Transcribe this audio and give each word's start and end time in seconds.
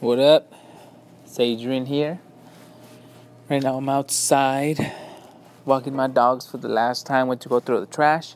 What 0.00 0.18
up? 0.18 0.50
It's 1.26 1.38
Adrian 1.38 1.84
here. 1.84 2.20
Right 3.50 3.62
now 3.62 3.76
I'm 3.76 3.90
outside 3.90 4.94
walking 5.66 5.94
my 5.94 6.06
dogs 6.06 6.50
for 6.50 6.56
the 6.56 6.70
last 6.70 7.04
time. 7.04 7.26
Went 7.28 7.42
to 7.42 7.50
go 7.50 7.60
throw 7.60 7.80
the 7.80 7.86
trash. 7.86 8.34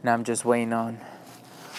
And 0.00 0.08
I'm 0.08 0.24
just 0.24 0.46
waiting 0.46 0.72
on 0.72 0.98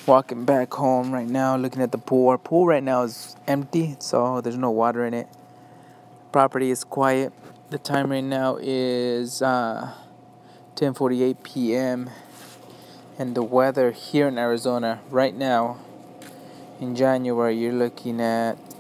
walking 0.06 0.46
back 0.46 0.72
home 0.76 1.12
right 1.12 1.28
now, 1.28 1.58
looking 1.58 1.82
at 1.82 1.92
the 1.92 1.98
pool. 1.98 2.30
Our 2.30 2.38
pool 2.38 2.68
right 2.68 2.84
now 2.84 3.02
is 3.02 3.36
empty, 3.48 3.96
so 3.98 4.42
there's 4.42 4.60
no 4.60 4.70
water 4.70 5.04
in 5.04 5.16
it. 5.16 5.28
Property 6.32 6.70
is 6.70 6.84
quiet. 6.84 7.34
The 7.72 7.80
time 7.80 8.12
right 8.12 8.24
now 8.24 8.60
is 8.62 9.42
uh, 9.42 9.92
10:48 10.76 11.42
p.m. 11.42 12.12
And 13.18 13.34
the 13.34 13.42
weather 13.42 13.90
here 13.90 14.28
in 14.28 14.38
Arizona 14.38 15.00
right 15.10 15.34
now 15.34 15.80
in 16.80 16.96
January, 16.96 17.58
you're 17.58 17.74
looking 17.74 18.22
at 18.22 18.75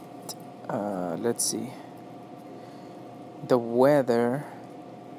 uh, 0.70 1.18
let's 1.20 1.46
see. 1.46 1.72
The 3.48 3.58
weather 3.58 4.46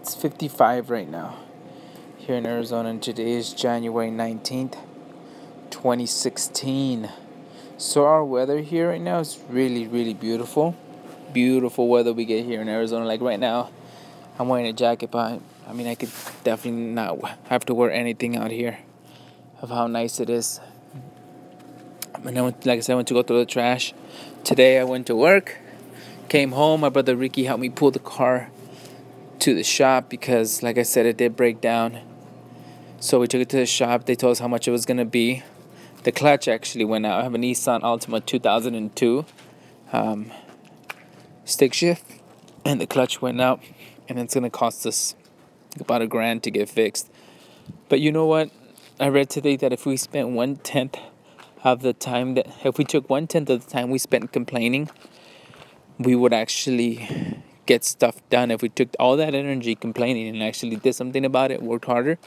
it's 0.00 0.14
55 0.14 0.90
right 0.90 1.08
now. 1.08 1.36
Here 2.16 2.36
in 2.36 2.46
Arizona 2.46 2.90
and 2.90 3.02
today 3.02 3.32
is 3.32 3.52
January 3.52 4.10
19th 4.10 4.76
2016 5.70 7.10
so 7.76 8.06
our 8.06 8.24
weather 8.24 8.60
here 8.60 8.88
right 8.88 9.00
now 9.00 9.18
is 9.18 9.38
really 9.48 9.86
really 9.86 10.14
beautiful. 10.14 10.74
Beautiful 11.32 11.88
weather 11.88 12.12
we 12.12 12.24
get 12.24 12.44
here 12.44 12.60
in 12.60 12.68
Arizona 12.68 13.04
like 13.04 13.20
right 13.20 13.38
now. 13.38 13.70
I'm 14.38 14.48
wearing 14.48 14.66
a 14.66 14.72
jacket 14.72 15.10
but 15.10 15.40
I 15.68 15.72
mean 15.72 15.86
I 15.86 15.94
could 15.94 16.10
definitely 16.44 16.80
not 16.82 17.18
have 17.48 17.64
to 17.66 17.74
wear 17.74 17.92
anything 17.92 18.36
out 18.36 18.50
here 18.50 18.78
of 19.60 19.70
how 19.70 19.86
nice 19.86 20.20
it 20.20 20.30
is. 20.30 20.60
And 22.24 22.36
I 22.36 22.42
went, 22.42 22.66
like 22.66 22.78
I 22.78 22.80
said, 22.80 22.94
I 22.94 22.96
went 22.96 23.08
to 23.08 23.14
go 23.14 23.22
throw 23.22 23.38
the 23.38 23.46
trash. 23.46 23.94
Today 24.46 24.78
I 24.78 24.84
went 24.84 25.08
to 25.08 25.16
work, 25.16 25.58
came 26.28 26.52
home. 26.52 26.82
My 26.82 26.88
brother 26.88 27.16
Ricky 27.16 27.46
helped 27.46 27.60
me 27.60 27.68
pull 27.68 27.90
the 27.90 27.98
car 27.98 28.48
to 29.40 29.54
the 29.56 29.64
shop 29.64 30.08
because, 30.08 30.62
like 30.62 30.78
I 30.78 30.84
said, 30.84 31.04
it 31.04 31.16
did 31.16 31.34
break 31.34 31.60
down. 31.60 31.98
So 33.00 33.18
we 33.18 33.26
took 33.26 33.40
it 33.40 33.48
to 33.48 33.56
the 33.56 33.66
shop. 33.66 34.04
They 34.04 34.14
told 34.14 34.30
us 34.30 34.38
how 34.38 34.46
much 34.46 34.68
it 34.68 34.70
was 34.70 34.86
gonna 34.86 35.04
be. 35.04 35.42
The 36.04 36.12
clutch 36.12 36.46
actually 36.46 36.84
went 36.84 37.04
out. 37.06 37.18
I 37.18 37.22
have 37.24 37.34
a 37.34 37.38
Nissan 37.38 37.80
Altima 37.80 38.24
2002 38.24 39.26
um, 39.92 40.30
stick 41.44 41.74
shift, 41.74 42.08
and 42.64 42.80
the 42.80 42.86
clutch 42.86 43.20
went 43.20 43.40
out, 43.40 43.60
and 44.08 44.16
it's 44.16 44.34
gonna 44.34 44.48
cost 44.48 44.86
us 44.86 45.16
about 45.80 46.02
a 46.02 46.06
grand 46.06 46.44
to 46.44 46.52
get 46.52 46.68
fixed. 46.68 47.10
But 47.88 47.98
you 47.98 48.12
know 48.12 48.26
what? 48.26 48.52
I 49.00 49.08
read 49.08 49.28
today 49.28 49.56
that 49.56 49.72
if 49.72 49.84
we 49.84 49.96
spent 49.96 50.28
one 50.28 50.54
tenth 50.54 50.98
of 51.66 51.82
the 51.82 51.92
time 51.92 52.34
that 52.34 52.46
if 52.64 52.78
we 52.78 52.84
took 52.84 53.10
one 53.10 53.26
tenth 53.26 53.50
of 53.50 53.64
the 53.64 53.70
time 53.70 53.90
we 53.90 53.98
spent 53.98 54.32
complaining, 54.32 54.88
we 55.98 56.14
would 56.14 56.32
actually 56.32 57.42
get 57.66 57.82
stuff 57.84 58.20
done. 58.30 58.52
If 58.52 58.62
we 58.62 58.68
took 58.68 58.90
all 59.00 59.16
that 59.16 59.34
energy 59.34 59.74
complaining 59.74 60.28
and 60.28 60.42
actually 60.42 60.76
did 60.76 60.94
something 60.94 61.24
about 61.24 61.50
it, 61.50 61.60
worked 61.60 61.86
harder, 61.86 62.18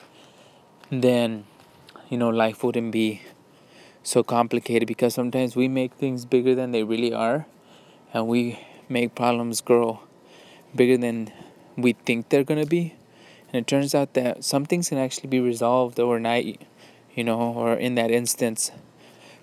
then 0.91 1.45
you 2.09 2.17
know 2.17 2.29
life 2.29 2.63
wouldn't 2.63 2.91
be 2.91 3.21
so 4.03 4.23
complicated 4.23 4.87
because 4.87 5.13
sometimes 5.13 5.55
we 5.55 5.69
make 5.69 5.93
things 5.93 6.25
bigger 6.25 6.53
than 6.53 6.71
they 6.71 6.83
really 6.83 7.13
are 7.13 7.45
and 8.13 8.27
we 8.27 8.59
make 8.89 9.15
problems 9.15 9.61
grow 9.61 10.01
bigger 10.75 10.97
than 10.97 11.31
we 11.77 11.93
think 11.93 12.29
they're 12.29 12.43
going 12.43 12.59
to 12.59 12.67
be 12.67 12.95
and 13.47 13.61
it 13.61 13.67
turns 13.67 13.93
out 13.93 14.13
that 14.15 14.43
some 14.43 14.65
things 14.65 14.89
can 14.89 14.97
actually 14.97 15.29
be 15.29 15.39
resolved 15.39 15.99
overnight 15.99 16.61
you 17.13 17.23
know 17.23 17.39
or 17.39 17.73
in 17.73 17.95
that 17.95 18.09
instance 18.09 18.71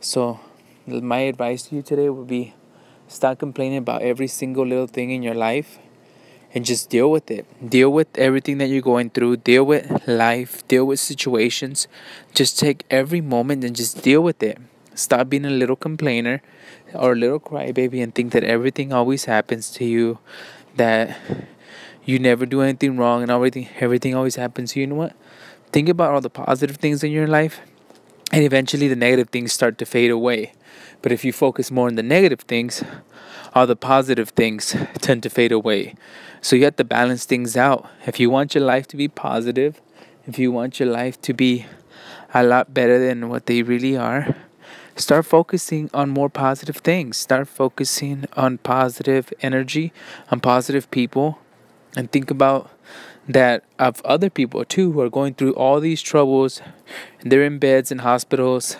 so, 0.00 0.40
my 0.86 1.18
advice 1.20 1.62
to 1.64 1.76
you 1.76 1.82
today 1.82 2.08
would 2.08 2.26
be 2.26 2.54
stop 3.08 3.38
complaining 3.38 3.78
about 3.78 4.02
every 4.02 4.26
single 4.28 4.66
little 4.66 4.86
thing 4.86 5.10
in 5.10 5.22
your 5.22 5.34
life 5.34 5.78
and 6.54 6.64
just 6.64 6.90
deal 6.90 7.10
with 7.10 7.30
it. 7.30 7.46
Deal 7.68 7.90
with 7.90 8.08
everything 8.16 8.58
that 8.58 8.68
you're 8.68 8.82
going 8.82 9.10
through, 9.10 9.38
deal 9.38 9.64
with 9.64 10.06
life, 10.06 10.66
deal 10.68 10.84
with 10.84 11.00
situations. 11.00 11.88
Just 12.34 12.58
take 12.58 12.84
every 12.90 13.20
moment 13.20 13.64
and 13.64 13.74
just 13.74 14.02
deal 14.02 14.22
with 14.22 14.42
it. 14.42 14.58
Stop 14.94 15.28
being 15.28 15.44
a 15.44 15.50
little 15.50 15.76
complainer 15.76 16.40
or 16.94 17.12
a 17.12 17.16
little 17.16 17.40
crybaby 17.40 18.02
and 18.02 18.14
think 18.14 18.32
that 18.32 18.44
everything 18.44 18.92
always 18.92 19.26
happens 19.26 19.70
to 19.72 19.84
you, 19.84 20.18
that 20.76 21.18
you 22.04 22.18
never 22.18 22.46
do 22.46 22.62
anything 22.62 22.96
wrong 22.96 23.22
and 23.22 23.30
everything 23.30 23.68
everything 23.80 24.14
always 24.14 24.36
happens 24.36 24.72
to 24.72 24.80
you. 24.80 24.84
You 24.84 24.86
know 24.88 24.94
what? 24.94 25.16
Think 25.72 25.88
about 25.88 26.12
all 26.14 26.20
the 26.20 26.30
positive 26.30 26.76
things 26.76 27.04
in 27.04 27.12
your 27.12 27.26
life 27.26 27.60
and 28.32 28.42
eventually 28.42 28.88
the 28.88 28.96
negative 28.96 29.30
things 29.30 29.52
start 29.52 29.78
to 29.78 29.86
fade 29.86 30.10
away. 30.10 30.52
But 31.02 31.12
if 31.12 31.24
you 31.24 31.32
focus 31.32 31.70
more 31.70 31.86
on 31.86 31.94
the 31.94 32.02
negative 32.02 32.40
things, 32.40 32.82
all 33.54 33.66
the 33.66 33.76
positive 33.76 34.30
things 34.30 34.74
tend 35.00 35.22
to 35.22 35.30
fade 35.30 35.52
away. 35.52 35.94
So 36.40 36.56
you 36.56 36.64
have 36.64 36.76
to 36.76 36.84
balance 36.84 37.24
things 37.24 37.56
out. 37.56 37.88
If 38.06 38.20
you 38.20 38.30
want 38.30 38.54
your 38.54 38.64
life 38.64 38.86
to 38.88 38.96
be 38.96 39.08
positive, 39.08 39.80
if 40.26 40.38
you 40.38 40.52
want 40.52 40.80
your 40.80 40.88
life 40.88 41.20
to 41.22 41.32
be 41.32 41.66
a 42.34 42.42
lot 42.42 42.74
better 42.74 42.98
than 42.98 43.28
what 43.28 43.46
they 43.46 43.62
really 43.62 43.96
are, 43.96 44.36
start 44.96 45.24
focusing 45.24 45.88
on 45.94 46.10
more 46.10 46.28
positive 46.28 46.76
things. 46.78 47.16
Start 47.16 47.48
focusing 47.48 48.26
on 48.36 48.58
positive 48.58 49.32
energy, 49.40 49.92
on 50.30 50.40
positive 50.40 50.90
people, 50.90 51.38
and 51.96 52.10
think 52.10 52.30
about 52.30 52.70
that 53.28 53.64
of 53.78 54.02
other 54.04 54.30
people 54.30 54.64
too 54.64 54.92
who 54.92 55.00
are 55.00 55.10
going 55.10 55.34
through 55.34 55.54
all 55.54 55.80
these 55.80 56.02
troubles. 56.02 56.60
They're 57.22 57.44
in 57.44 57.58
beds 57.58 57.90
in 57.90 57.98
hospitals. 57.98 58.76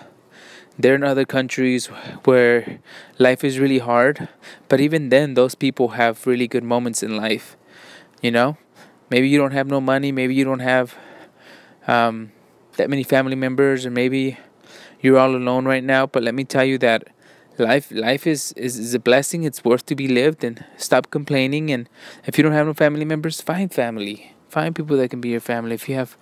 They're 0.79 0.95
in 0.95 1.03
other 1.03 1.25
countries 1.25 1.87
where 2.23 2.79
life 3.17 3.43
is 3.43 3.59
really 3.59 3.79
hard. 3.79 4.29
But 4.69 4.79
even 4.79 5.09
then 5.09 5.33
those 5.33 5.55
people 5.55 5.89
have 5.89 6.27
really 6.27 6.47
good 6.47 6.63
moments 6.63 7.01
in 7.01 7.17
life 7.17 7.57
you 8.21 8.31
know? 8.31 8.57
Maybe 9.09 9.29
you 9.29 9.37
don't 9.37 9.51
have 9.51 9.67
no 9.67 9.79
money. 9.79 10.11
Maybe 10.11 10.35
you 10.35 10.43
don't 10.43 10.59
have 10.59 10.95
um, 11.87 12.31
that 12.75 12.89
many 12.89 13.03
family 13.03 13.35
members. 13.35 13.85
Or 13.85 13.91
maybe 13.91 14.37
you're 15.01 15.17
all 15.17 15.35
alone 15.35 15.65
right 15.65 15.83
now. 15.83 16.05
But 16.05 16.23
let 16.23 16.35
me 16.35 16.43
tell 16.43 16.65
you 16.65 16.77
that 16.79 17.07
life 17.57 17.89
life 17.91 18.27
is, 18.27 18.51
is 18.53 18.77
is 18.77 18.93
a 18.93 18.99
blessing. 18.99 19.43
It's 19.43 19.63
worth 19.63 19.85
to 19.85 19.95
be 19.95 20.07
lived. 20.07 20.43
And 20.43 20.65
stop 20.75 21.09
complaining. 21.09 21.71
And 21.71 21.87
if 22.25 22.37
you 22.37 22.43
don't 22.43 22.51
have 22.53 22.67
no 22.67 22.73
family 22.73 23.05
members 23.05 23.39
find 23.39 23.71
family 23.71 24.33
Find 24.49 24.75
people 24.75 24.97
that 24.97 25.09
can 25.09 25.21
be 25.21 25.29
your 25.29 25.39
family. 25.39 25.75
If 25.75 25.89
you 25.89 25.95
have 25.95 26.17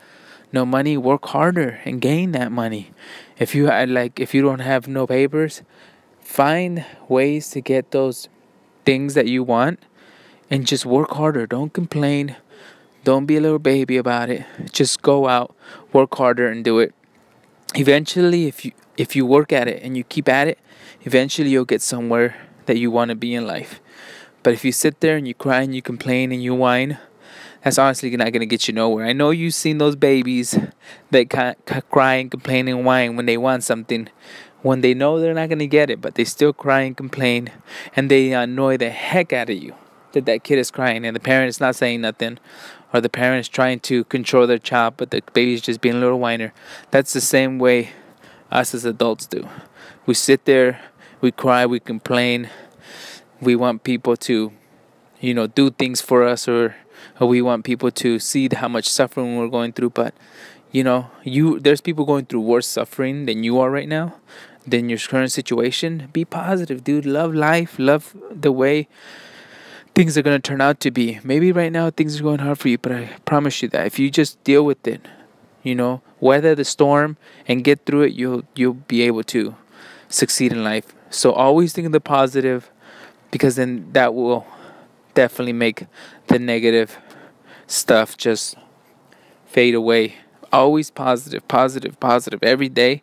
no 0.52 0.66
money, 0.66 0.98
work 0.98 1.26
harder 1.28 1.80
and 1.86 2.02
gain 2.02 2.32
that 2.32 2.52
money. 2.52 2.92
If 3.38 3.54
you 3.54 3.68
like, 3.68 4.20
if 4.20 4.34
you 4.34 4.42
don't 4.42 4.60
have 4.60 4.88
no 4.88 5.06
papers, 5.06 5.62
find 6.22 6.86
ways 7.08 7.50
to 7.52 7.62
get 7.62 7.92
those 7.92 8.30
things 8.86 9.14
that 9.16 9.28
you 9.28 9.44
want, 9.44 9.80
and 10.50 10.66
just 10.66 10.86
work 10.86 11.12
harder. 11.12 11.46
Don't 11.48 11.74
complain. 11.74 12.36
Don't 13.04 13.26
be 13.26 13.38
a 13.38 13.42
little 13.42 13.60
baby 13.60 13.98
about 13.98 14.30
it. 14.30 14.46
Just 14.72 15.02
go 15.02 15.28
out, 15.28 15.56
work 15.94 16.16
harder, 16.16 16.48
and 16.48 16.64
do 16.64 16.80
it. 16.80 16.94
Eventually, 17.76 18.48
if 18.48 18.66
you 18.66 18.72
if 18.98 19.16
you 19.16 19.26
work 19.26 19.52
at 19.52 19.68
it 19.68 19.84
and 19.84 19.98
you 19.98 20.04
keep 20.04 20.30
at 20.30 20.48
it, 20.48 20.58
eventually 21.02 21.50
you'll 21.50 21.66
get 21.66 21.82
somewhere 21.82 22.36
that 22.66 22.78
you 22.78 22.90
want 22.90 23.10
to 23.10 23.16
be 23.16 23.34
in 23.36 23.46
life. 23.46 23.82
But 24.44 24.54
if 24.54 24.64
you 24.64 24.72
sit 24.72 25.02
there 25.02 25.18
and 25.18 25.28
you 25.28 25.34
cry 25.34 25.62
and 25.62 25.76
you 25.76 25.82
complain 25.82 26.32
and 26.32 26.42
you 26.42 26.56
whine, 26.56 26.98
that's 27.66 27.80
honestly 27.80 28.16
not 28.16 28.32
gonna 28.32 28.46
get 28.46 28.68
you 28.68 28.76
nowhere. 28.76 29.08
I 29.08 29.14
know 29.14 29.32
you've 29.32 29.56
seen 29.56 29.80
those 29.80 29.96
babies 29.96 30.56
that 31.10 31.30
cry 31.90 32.14
and 32.14 32.30
complain 32.30 32.68
and 32.68 32.86
whine 32.86 33.16
when 33.16 33.26
they 33.26 33.38
want 33.38 33.64
something, 33.64 34.08
when 34.62 34.82
they 34.82 34.94
know 34.94 35.20
they're 35.20 35.34
not 35.34 35.50
gonna 35.50 35.66
get 35.66 35.90
it, 35.90 36.00
but 36.00 36.14
they 36.14 36.26
still 36.26 36.54
cry 36.54 36.82
and 36.82 36.96
complain, 36.96 37.50
and 37.96 38.12
they 38.12 38.34
annoy 38.34 38.78
the 38.78 38.92
heck 38.92 39.34
out 39.34 39.50
of 39.50 39.58
you 39.58 39.74
that 40.12 40.28
that 40.28 40.44
kid 40.44 40.60
is 40.60 40.70
crying 40.70 41.06
and 41.06 41.16
the 41.16 41.20
parent 41.20 41.50
is 41.50 41.60
not 41.60 41.76
saying 41.76 42.02
nothing, 42.02 42.38
or 42.94 43.02
the 43.02 43.10
parent 43.10 43.40
is 43.40 43.50
trying 43.50 43.80
to 43.80 44.04
control 44.04 44.46
their 44.46 44.60
child, 44.60 44.94
but 44.96 45.10
the 45.10 45.24
baby's 45.34 45.62
just 45.62 45.82
being 45.82 45.96
a 45.96 46.00
little 46.00 46.20
whiner. 46.20 46.54
That's 46.92 47.14
the 47.14 47.20
same 47.20 47.58
way 47.58 47.90
us 48.52 48.76
as 48.76 48.86
adults 48.86 49.26
do. 49.26 49.50
We 50.06 50.14
sit 50.14 50.46
there, 50.46 50.82
we 51.20 51.32
cry, 51.32 51.66
we 51.66 51.80
complain, 51.80 52.52
we 53.42 53.56
want 53.56 53.84
people 53.84 54.16
to, 54.18 54.54
you 55.20 55.34
know, 55.34 55.48
do 55.48 55.72
things 55.72 56.00
for 56.00 56.24
us 56.24 56.48
or 56.48 56.76
we 57.20 57.42
want 57.42 57.64
people 57.66 57.92
to 57.92 58.20
see 58.20 58.50
how 58.54 58.68
much 58.68 58.90
suffering 58.90 59.38
we're 59.38 59.48
going 59.48 59.74
through. 59.74 59.92
But 59.92 60.14
you 60.72 60.84
know 60.84 61.10
you 61.24 61.60
there's 61.60 61.82
people 61.82 62.06
going 62.06 62.26
through 62.26 62.42
worse 62.42 62.68
suffering 62.68 63.26
than 63.26 63.44
you 63.44 63.60
are 63.60 63.72
right 63.72 63.88
now 63.88 64.16
than 64.68 64.90
your 64.90 65.00
current 65.00 65.32
situation. 65.32 66.10
Be 66.12 66.26
positive 66.26 66.84
dude. 66.84 67.06
Love 67.06 67.34
life. 67.34 67.76
Love 67.78 68.16
the 68.32 68.52
way 68.52 68.88
things 69.94 70.18
are 70.18 70.22
going 70.22 70.40
to 70.40 70.48
turn 70.48 70.60
out 70.60 70.80
to 70.82 70.92
be. 70.92 71.20
Maybe 71.24 71.52
right 71.52 71.72
now 71.72 71.90
things 71.90 72.20
are 72.20 72.24
going 72.24 72.40
hard 72.40 72.60
for 72.60 72.70
you 72.70 72.78
but 72.78 72.92
i 72.92 73.06
promise 73.26 73.62
you 73.62 73.70
that 73.70 73.86
if 73.86 73.98
you 74.00 74.10
just 74.10 74.44
deal 74.44 74.66
with 74.66 74.86
it 74.88 75.08
you 75.64 75.74
know 75.74 76.02
weather 76.20 76.54
the 76.54 76.66
storm 76.66 77.18
and 77.48 77.64
get 77.64 77.86
through 77.86 78.02
it 78.02 78.14
you'll 78.14 78.44
you'll 78.56 78.74
be 78.74 79.02
able 79.04 79.24
to 79.24 79.56
succeed 80.10 80.52
in 80.52 80.64
life. 80.64 80.94
So 81.10 81.32
always 81.32 81.74
think 81.74 81.86
of 81.86 81.92
the 81.92 82.02
positive 82.02 82.72
because 83.32 83.56
then 83.56 83.92
that 83.94 84.14
will 84.14 84.46
definitely 85.16 85.54
make 85.54 85.88
the 86.28 86.38
negative 86.38 86.98
stuff 87.66 88.16
just 88.16 88.56
fade 89.46 89.74
away. 89.74 90.16
Always 90.54 90.92
positive, 90.92 91.46
positive, 91.48 92.00
positive 92.00 92.44
every 92.44 92.70
day, 92.70 93.02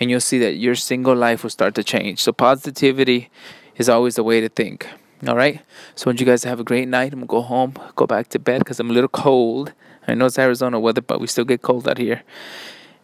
and 0.00 0.10
you'll 0.10 0.20
see 0.20 0.38
that 0.38 0.54
your 0.56 0.74
single 0.74 1.14
life 1.14 1.42
will 1.42 1.50
start 1.50 1.74
to 1.74 1.84
change. 1.84 2.22
So, 2.22 2.32
positivity 2.32 3.30
is 3.76 3.88
always 3.88 4.16
the 4.16 4.24
way 4.24 4.40
to 4.40 4.48
think. 4.48 4.88
All 5.26 5.36
right. 5.36 5.60
So, 5.94 6.06
I 6.06 6.08
want 6.10 6.20
you 6.20 6.26
guys 6.26 6.42
to 6.42 6.48
have 6.48 6.58
a 6.58 6.64
great 6.64 6.88
night. 6.88 7.12
I'm 7.12 7.20
gonna 7.20 7.26
go 7.26 7.42
home, 7.42 7.74
go 7.94 8.06
back 8.06 8.28
to 8.30 8.38
bed 8.38 8.60
because 8.60 8.80
I'm 8.80 8.90
a 8.90 8.94
little 8.94 9.08
cold. 9.08 9.74
I 10.08 10.14
know 10.14 10.26
it's 10.26 10.38
Arizona 10.38 10.80
weather, 10.80 11.02
but 11.02 11.20
we 11.20 11.26
still 11.26 11.44
get 11.44 11.62
cold 11.62 11.86
out 11.86 11.98
here. 11.98 12.22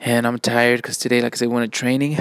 And 0.00 0.26
I'm 0.26 0.38
tired 0.38 0.78
because 0.78 0.98
today, 0.98 1.20
like 1.20 1.34
I 1.34 1.36
said, 1.36 1.48
we 1.48 1.54
went 1.54 1.70
to 1.70 1.78
training 1.78 2.16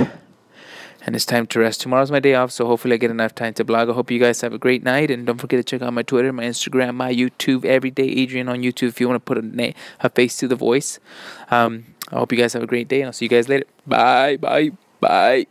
and 1.05 1.15
it's 1.15 1.25
time 1.25 1.47
to 1.47 1.59
rest. 1.59 1.81
Tomorrow's 1.81 2.11
my 2.11 2.19
day 2.19 2.35
off, 2.35 2.51
so 2.51 2.65
hopefully 2.65 2.94
I 2.94 2.97
get 2.97 3.11
enough 3.11 3.35
time 3.35 3.53
to 3.55 3.63
blog. 3.63 3.89
I 3.89 3.94
hope 3.94 4.11
you 4.11 4.19
guys 4.19 4.41
have 4.41 4.53
a 4.53 4.57
great 4.57 4.83
night, 4.83 5.11
and 5.11 5.25
don't 5.25 5.38
forget 5.38 5.59
to 5.59 5.63
check 5.63 5.81
out 5.81 5.94
my 5.94 6.03
Twitter, 6.03 6.31
my 6.31 6.44
Instagram, 6.44 6.95
my 6.95 7.13
YouTube, 7.13 7.65
Everyday 7.65 8.07
Adrian 8.07 8.50
on 8.50 8.61
YouTube. 8.61 8.89
If 8.89 9.01
you 9.01 9.07
want 9.07 9.23
to 9.23 9.25
put 9.25 9.38
a 9.38 9.41
name, 9.41 9.73
a 10.00 10.09
face 10.09 10.38
to 10.38 10.47
the 10.47 10.55
voice. 10.55 11.00
Um, 11.51 11.85
I 12.11 12.17
hope 12.17 12.31
you 12.31 12.38
guys 12.38 12.53
have 12.53 12.63
a 12.63 12.67
great 12.67 12.88
day, 12.88 13.01
and 13.01 13.07
I'll 13.07 13.13
see 13.13 13.25
you 13.25 13.29
guys 13.29 13.50
later. 13.50 13.65
Bye, 13.85 14.38
bye, 14.38 14.71
bye. 15.00 15.47